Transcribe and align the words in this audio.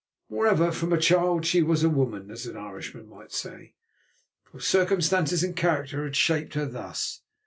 Moreover, 0.31 0.71
from 0.71 0.91
a 0.91 0.97
child 0.99 1.45
she 1.45 1.61
was 1.61 1.83
a 1.83 1.87
woman, 1.91 2.31
as 2.31 2.47
an 2.47 2.57
Irishman 2.57 3.07
might 3.07 3.31
say, 3.31 3.75
for 4.43 4.59
circumstances 4.59 5.43
and 5.43 5.55
character 5.55 6.05
had 6.05 6.15
shaped 6.15 6.55
her 6.55 6.65
thus. 6.65 7.21